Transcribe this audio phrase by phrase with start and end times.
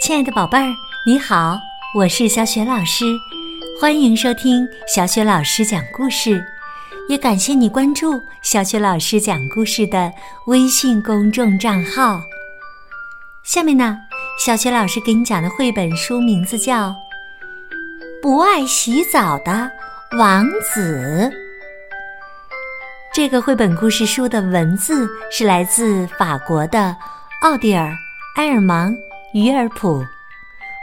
[0.00, 0.74] 亲爱的宝贝儿，
[1.04, 1.60] 你好，
[1.94, 3.04] 我是小雪老师，
[3.78, 6.42] 欢迎收听小雪老师讲故事，
[7.06, 10.10] 也感谢你关注小雪老师讲故事的
[10.46, 12.22] 微信公众账号。
[13.42, 13.98] 下面呢，
[14.42, 16.88] 小雪老师给你讲的绘本书名字叫
[18.22, 19.70] 《不爱洗澡的
[20.16, 21.30] 王子》。
[23.12, 26.96] 这个绘本故事书的文字是来自法国的
[27.42, 27.88] 奥蒂尔·
[28.36, 28.90] 埃尔芒·
[29.32, 30.04] 于尔普，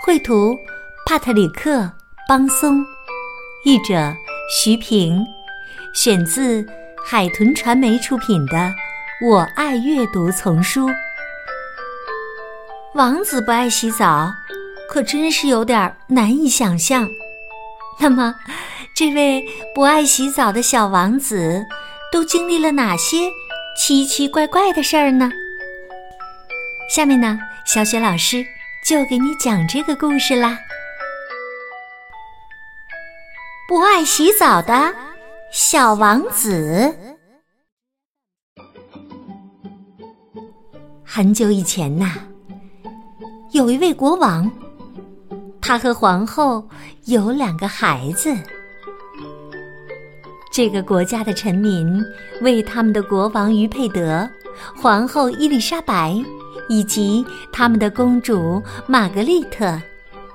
[0.01, 0.57] 绘图
[1.05, 1.81] 帕特里克·
[2.29, 2.81] 邦松，
[3.65, 4.13] 译者
[4.49, 5.25] 徐平，
[5.93, 6.65] 选自
[7.05, 8.55] 海豚传媒出品的
[9.21, 10.89] 《我爱阅读》丛书。
[12.95, 14.31] 王子不爱洗澡，
[14.89, 17.05] 可真是有点难以想象。
[17.99, 18.33] 那么，
[18.95, 19.45] 这位
[19.75, 21.65] 不爱洗澡的小王子。
[22.09, 23.29] 都经历了哪些
[23.77, 25.29] 奇奇怪怪的事儿呢？
[26.89, 28.45] 下面呢，小雪老师
[28.81, 30.57] 就给你讲这个故事啦。
[33.67, 34.95] 不爱洗澡的
[35.51, 36.95] 小王子。
[41.03, 42.13] 很久以前呐，
[43.51, 44.49] 有一位国王，
[45.61, 46.65] 他和皇后
[47.03, 48.33] 有两个孩子。
[50.53, 52.01] 这个国家的臣民
[52.41, 54.27] 为他们的国王于佩德、
[54.73, 56.15] 皇后伊丽莎白
[56.67, 59.81] 以及他们的公主玛格丽特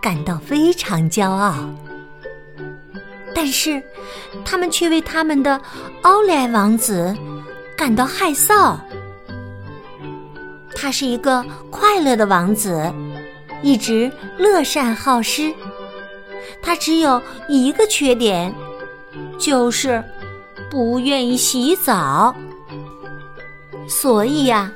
[0.00, 1.55] 感到非常骄傲，
[3.34, 3.83] 但是
[4.44, 5.60] 他们却为他们的
[6.03, 7.14] 奥莱王子
[7.77, 8.77] 感到害臊。
[10.75, 12.92] 他是一个快乐的王子，
[13.62, 15.53] 一直乐善好施。
[16.60, 18.53] 他只有一个缺点。
[19.38, 20.03] 就是
[20.70, 22.34] 不愿意洗澡，
[23.88, 24.72] 所以呀，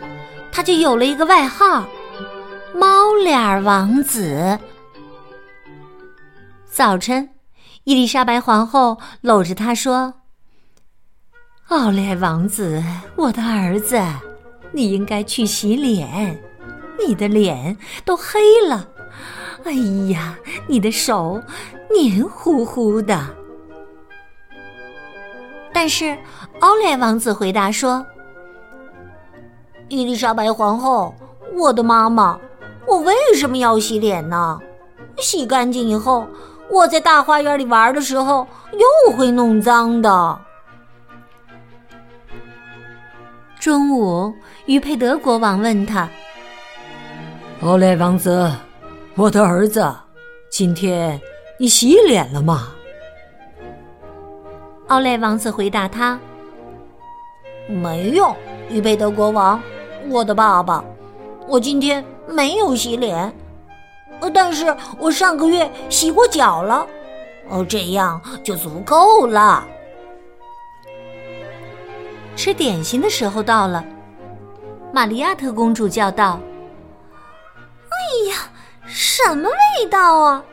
[0.56, 1.86] 他就有了一个外号——
[2.74, 4.58] 猫脸王子。
[6.64, 7.28] 早晨，
[7.84, 10.14] 伊丽莎白皇后搂着他说
[11.68, 12.82] ：“奥莱王子，
[13.16, 14.02] 我的儿子，
[14.72, 16.42] 你应该去洗脸，
[17.06, 18.88] 你的脸都黑了。
[19.64, 19.72] 哎
[20.10, 21.38] 呀，你的手
[21.94, 23.28] 黏糊糊的。”
[25.70, 26.16] 但是，
[26.60, 28.06] 奥莱王子回答说
[29.88, 31.14] ：“伊丽莎白皇后，
[31.54, 32.38] 我的妈妈，
[32.86, 34.60] 我为什么要洗脸呢？
[35.18, 36.26] 洗干净以后，
[36.68, 40.38] 我在大花园里玩的时候又会弄脏的。”
[43.60, 44.32] 中午，
[44.66, 46.08] 于佩德国王问他
[47.62, 48.50] ：“奥莱王子，
[49.14, 49.94] 我的儿子，
[50.50, 51.20] 今天
[51.58, 52.68] 你洗脸了吗？”
[54.88, 56.18] 奥莱王子回答他
[57.66, 58.36] ：“没用，
[58.68, 59.60] 于佩德国王，
[60.10, 60.82] 我的爸爸，
[61.46, 63.32] 我今天没有洗脸，
[64.20, 66.86] 呃但是我上个月洗过脚了，
[67.48, 69.66] 哦，这样就足够了。”
[72.36, 73.84] 吃点心的时候到了，
[74.92, 76.38] 玛利亚特公主叫道
[77.88, 77.96] ：“哎
[78.30, 78.36] 呀，
[78.86, 80.44] 什么味道啊！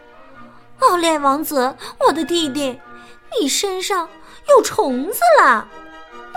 [0.80, 2.80] 奥莱王子，我的弟弟，
[3.40, 4.08] 你身上……”
[4.50, 5.66] 有虫子了，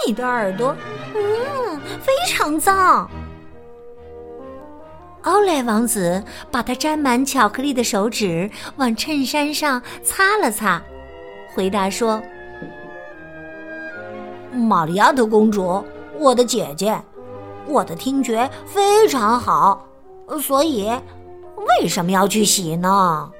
[0.06, 0.76] 你的耳朵，
[1.12, 1.65] 嗯，
[2.00, 3.08] 非常脏。
[5.22, 10.80] 奥莱王子把他沾满巧克力的手指往衬衫上擦了擦，
[11.54, 12.22] 回答说
[14.52, 15.84] ：“玛利亚特公主，
[16.18, 16.96] 我的姐姐，
[17.66, 19.84] 我的听觉非常好，
[20.40, 20.88] 所以
[21.80, 23.30] 为什么要去洗呢？”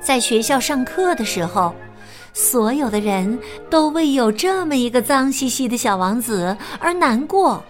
[0.00, 1.74] 在学校上课的时候。
[2.32, 7.62] 所有的人都为有这么一个脏兮兮的小王子而难过。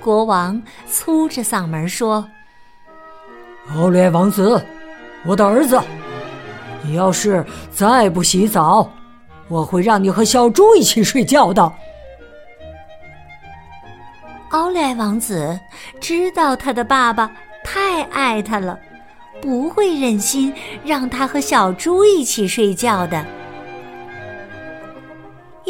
[0.00, 2.26] 国王粗着嗓门说
[3.76, 4.60] ：“奥莱王子，
[5.24, 5.80] 我的儿子，
[6.82, 8.90] 你要是再不洗澡，
[9.48, 11.72] 我会让你和小猪一起睡觉的。”
[14.50, 15.58] 奥莱王子
[16.00, 17.30] 知道他的爸爸
[17.62, 18.78] 太爱他了，
[19.40, 20.52] 不会忍心
[20.84, 23.24] 让他和小猪一起睡觉的。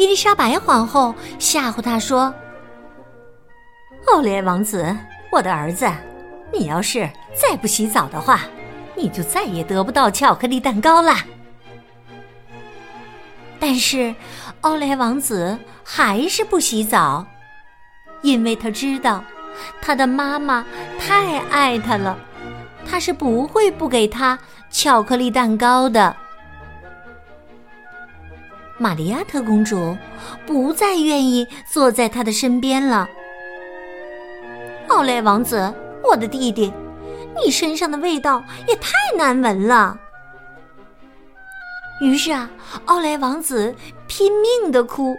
[0.03, 2.33] 伊丽莎白皇后吓唬他说
[4.11, 4.93] ：“奥莱王子，
[5.31, 5.89] 我的儿子，
[6.51, 8.41] 你要是再不洗澡的话，
[8.97, 11.15] 你就再也得不到巧克力蛋糕了。”
[13.57, 14.13] 但是，
[14.59, 17.25] 奥莱王子还是不洗澡，
[18.23, 19.23] 因为他知道
[19.81, 20.65] 他的妈妈
[20.99, 22.17] 太爱他了，
[22.85, 24.37] 他是不会不给他
[24.69, 26.13] 巧克力蛋糕的。
[28.83, 29.97] 玛利亚特公主
[30.45, 33.07] 不再愿意坐在他的身边了。
[34.89, 36.69] 奥莱王子，我的弟弟，
[37.41, 39.97] 你身上的味道也太难闻了。
[42.01, 42.49] 于是啊，
[42.83, 43.73] 奥莱王子
[44.05, 45.15] 拼命的哭，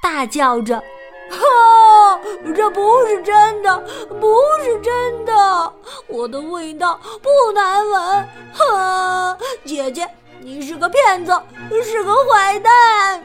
[0.00, 0.76] 大叫着
[1.28, 2.20] ：“哈，
[2.54, 3.78] 这不是真的，
[4.20, 5.72] 不是真的！
[6.06, 8.28] 我的味道不难闻！
[8.52, 10.08] 哈，姐姐，
[10.42, 11.32] 你是个骗子，
[11.84, 13.22] 是个坏蛋！”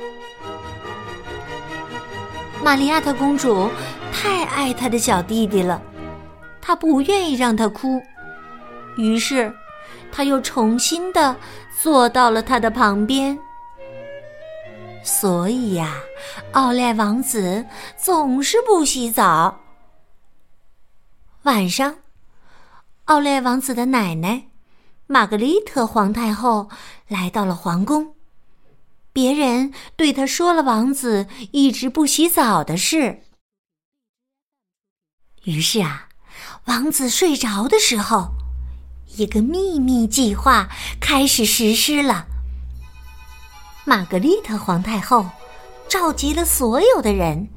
[2.64, 3.70] 玛利亚特公主
[4.12, 5.82] 太爱她的小弟弟了，
[6.62, 8.02] 她不愿意让他哭，
[8.98, 9.54] 于是，
[10.12, 11.36] 她又重新的
[11.82, 13.38] 坐到了他的旁边。
[15.04, 15.96] 所以呀，
[16.52, 17.66] 奥莱王子
[17.96, 19.60] 总是不洗澡。
[21.44, 21.96] 晚上，
[23.06, 24.44] 奥莱王子的奶奶
[25.08, 26.70] 玛格丽特皇太后
[27.08, 28.14] 来到了皇宫。
[29.14, 33.24] 别人对他说了王子一直不洗澡的事。
[35.46, 36.10] 于是啊，
[36.66, 38.32] 王子睡着的时候，
[39.16, 40.68] 一个秘密计划
[41.00, 42.28] 开始实施了。
[43.86, 45.26] 玛格丽特皇太后
[45.88, 47.48] 召集了所有的人：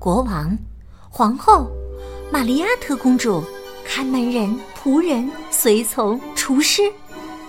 [0.00, 0.58] 国王、
[1.08, 1.70] 皇后、
[2.32, 3.42] 玛利亚特公主、
[3.86, 6.20] 看门人、仆人、随从、
[6.50, 6.92] 厨师，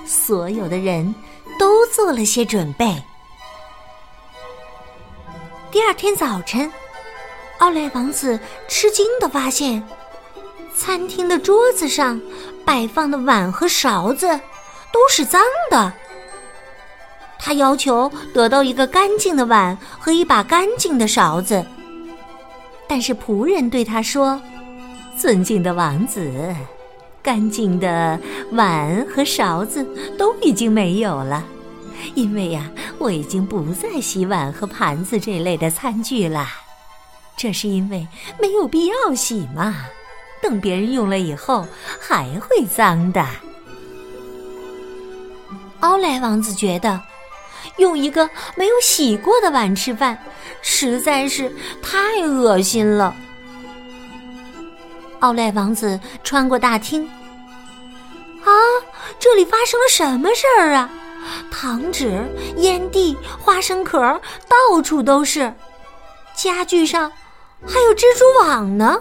[0.06, 1.16] 所有的人。
[1.60, 2.96] 都做了些准备。
[5.70, 6.72] 第二天早晨，
[7.60, 9.84] 奥莱王子吃惊的发现，
[10.76, 12.20] 餐厅的桌子上
[12.66, 14.28] 摆放的碗和勺子
[14.92, 15.94] 都是脏的。
[17.38, 21.64] 他要求得到一个干净的碗和一把干净的勺子，
[22.88, 24.42] 但是仆人对他说
[25.16, 26.56] ：“尊敬的王子。”
[27.24, 28.20] 干净的
[28.52, 29.86] 碗和勺子
[30.18, 31.44] 都已经没有了，
[32.16, 36.48] 因为呀，我已经不再洗碗和盘子这类的餐具了。
[37.38, 38.08] 这是因为
[38.40, 39.86] 没有必要洗嘛，
[40.42, 41.66] 等别人用了以后
[42.00, 43.26] 还会脏的。
[45.80, 47.02] 奥莱王子觉得，
[47.78, 50.18] 用一个没有洗过的碗吃饭
[50.62, 51.52] 实在是
[51.82, 53.16] 太恶心了。
[55.22, 57.08] 奥莱王子穿过大厅，
[58.44, 58.50] 啊，
[59.20, 60.90] 这里发生了什么事儿啊？
[61.52, 62.28] 糖纸、
[62.58, 64.00] 烟蒂、花生壳
[64.50, 65.54] 到处都是，
[66.34, 67.12] 家具上
[67.68, 69.00] 还有蜘蛛网呢。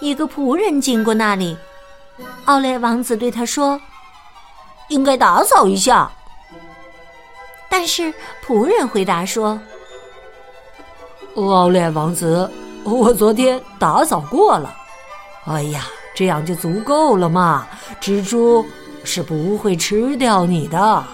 [0.00, 1.56] 一个仆人经过那里，
[2.44, 3.80] 奥莱王子对他说
[4.88, 6.10] ：“应该打扫一下。”
[7.70, 8.12] 但是
[8.46, 9.58] 仆人回答说
[11.36, 12.50] ：“奥莱王子。”
[12.84, 14.74] 我昨天打扫过了，
[15.46, 15.84] 哎呀，
[16.14, 17.66] 这样就足够了嘛！
[18.00, 18.64] 蜘蛛
[19.04, 21.04] 是不会吃掉你的。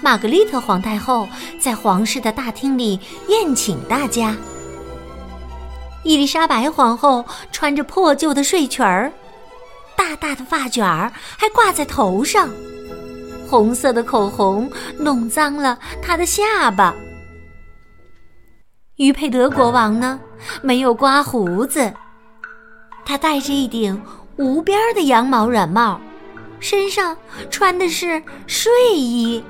[0.00, 1.28] 玛格丽特皇太后
[1.60, 2.98] 在皇室的大厅里
[3.28, 4.34] 宴请大家。
[6.04, 9.12] 伊丽莎白皇后穿着破旧的睡裙儿，
[9.96, 12.48] 大大的发卷儿还挂在头上，
[13.48, 16.94] 红色的口红弄脏了她的下巴。
[18.98, 20.18] 于佩德国王呢，
[20.60, 21.92] 没有刮胡子，
[23.06, 24.02] 他戴着一顶
[24.36, 26.00] 无边的羊毛软帽，
[26.58, 27.16] 身上
[27.48, 29.42] 穿的是睡衣。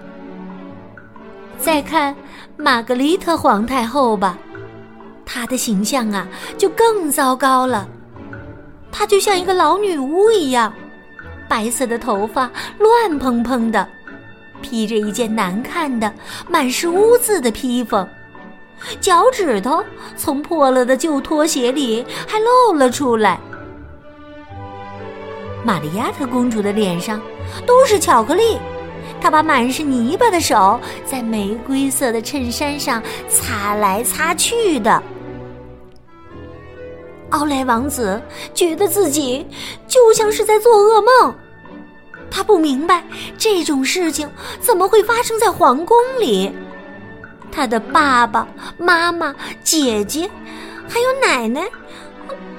[1.59, 2.15] 再看
[2.59, 4.39] 玛格丽特皇太后吧，
[5.25, 6.29] 她的形象啊
[6.59, 7.89] 就更糟糕了，
[8.93, 10.71] 她就像一个老女巫一样，
[11.49, 13.89] 白色的头发乱蓬蓬的，
[14.61, 16.13] 披着一件难看的、
[16.51, 18.07] 满是污渍的披风。
[19.01, 19.83] 脚趾头
[20.17, 23.39] 从破了的旧拖鞋里还露了出来。
[25.65, 27.21] 玛利亚特公主的脸上
[27.67, 28.59] 都是巧克力，
[29.21, 35.03] 她把满是泥巴的手在玫瑰色的衬衫上擦来擦去的。
[37.31, 38.19] 奥莱王子
[38.55, 39.47] 觉得自己
[39.87, 41.35] 就像是在做噩梦，
[42.31, 43.05] 他不明白
[43.37, 44.31] 这种事情
[44.61, 46.51] 怎么会发生在皇宫里。
[47.59, 48.47] 他的爸爸
[48.79, 49.35] 妈妈、
[49.65, 50.31] 姐姐，
[50.89, 51.69] 还有奶奶，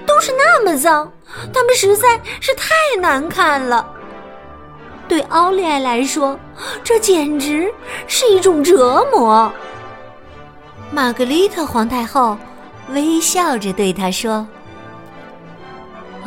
[0.06, 1.10] 都是那么脏，
[1.54, 3.88] 他们实在是太难看了。
[5.08, 6.38] 对奥利艾来说，
[6.84, 7.74] 这简直
[8.08, 9.50] 是一种折磨。
[10.92, 12.38] 玛格丽特皇太后
[12.90, 14.46] 微笑着对他说：“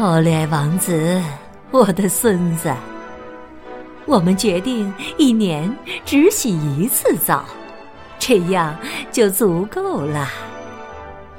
[0.01, 1.23] 奥利艾王子，
[1.71, 2.73] 我的孙子，
[4.07, 5.71] 我们决定一年
[6.07, 7.45] 只洗一次澡。”
[8.25, 8.77] 这样
[9.11, 10.29] 就足够了。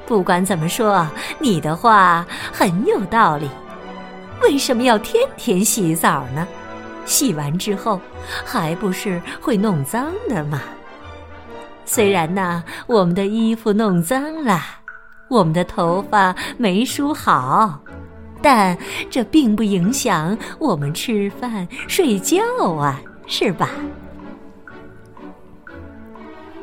[0.06, 1.08] 不管怎么说，
[1.40, 3.50] 你的话很有道理。
[4.42, 6.46] 为什么要天天洗澡呢？
[7.06, 8.02] 洗完之后
[8.44, 10.62] 还不是会弄脏的吗？
[11.86, 14.60] 虽然呢，我们的衣服弄脏了，
[15.30, 17.80] 我们的头发没梳好，
[18.42, 18.78] 但
[19.10, 23.70] 这并不影响我们吃饭睡觉啊，是吧？”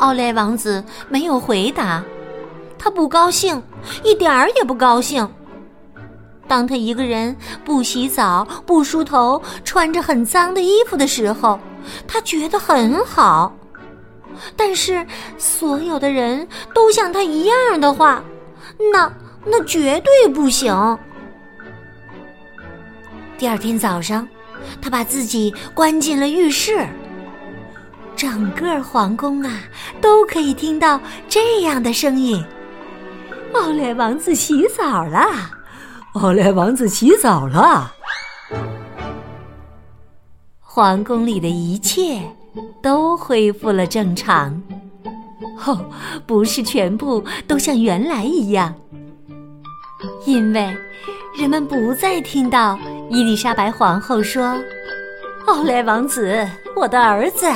[0.00, 2.02] 奥莱王子没有回答，
[2.78, 3.62] 他不高兴，
[4.02, 5.28] 一点儿也不高兴。
[6.49, 11.61] 当他一个人不洗澡、不梳头、穿着很脏的衣服的时候，
[12.09, 13.54] 他觉得很好。
[14.57, 18.25] 但是，所有的人都像他一样的话，
[18.92, 19.12] 那
[19.45, 20.99] 那绝对不行。
[23.37, 24.26] 第二天早上，
[24.80, 26.87] 他把自己关进了浴室。
[28.21, 29.62] 整个皇宫啊，
[29.99, 32.45] 都可以听到这样的声音
[33.55, 35.27] ：“奥莱王子洗澡了。”
[36.12, 37.91] 奥莱王子洗澡了，
[40.61, 42.21] 皇宫里的一切
[42.83, 44.62] 都恢复了正常。
[45.65, 45.83] 哦，
[46.27, 48.75] 不是全部都像原来一样，
[50.27, 50.77] 因为
[51.39, 54.59] 人们不再听到伊丽莎白皇后说
[55.49, 56.47] ：“奥莱王子，
[56.77, 57.47] 我的儿子，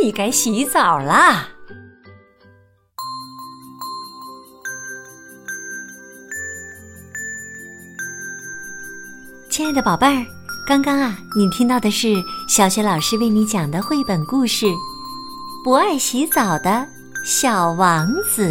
[0.00, 1.48] 你该洗澡啦。”
[9.50, 10.24] 亲爱的宝贝儿，
[10.68, 12.14] 刚刚啊，你听到的是
[12.46, 14.66] 小雪老师为你讲的绘本故事
[15.64, 16.86] 《不爱洗澡的
[17.24, 18.44] 小王子》。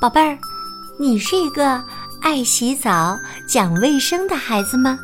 [0.00, 0.38] 宝贝儿，
[0.98, 1.84] 你是一个
[2.22, 4.98] 爱洗澡、讲卫生的孩子吗？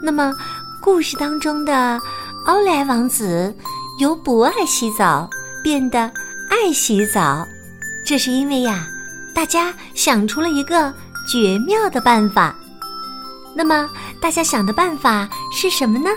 [0.00, 0.32] 那么，
[0.80, 2.00] 故事当中的
[2.46, 3.52] 奥莱王子
[3.98, 5.28] 由不爱洗澡
[5.60, 5.98] 变得
[6.48, 7.46] 爱洗澡，
[8.06, 8.86] 这是因为呀，
[9.34, 10.94] 大家想出了一个
[11.28, 12.54] 绝妙的办法。
[13.56, 13.90] 那么，
[14.20, 16.08] 大家想的办法是什么呢？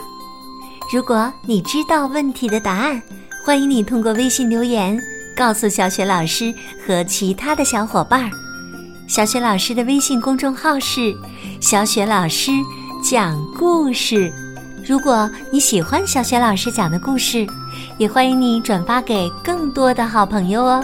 [0.94, 3.02] 如果你知道问题的答案，
[3.44, 4.96] 欢迎你通过微信留言
[5.36, 6.54] 告诉小雪老师
[6.86, 8.30] 和其他的小伙伴儿。
[9.08, 11.16] 小雪老师的微信公众号是
[11.60, 12.52] “小雪老师
[13.04, 14.32] 讲故事”。
[14.88, 17.48] 如果你喜欢小雪老师讲的故事，
[17.98, 20.84] 也欢迎你转发给更多的好朋友哦。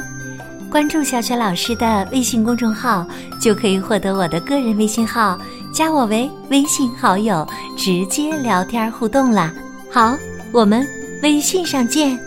[0.69, 3.05] 关注小雪老师的微信公众号，
[3.39, 5.39] 就可以获得我的个人微信号。
[5.71, 9.53] 加我为微信好友，直接聊天互动啦！
[9.91, 10.17] 好，
[10.51, 10.85] 我们
[11.21, 12.26] 微信上见。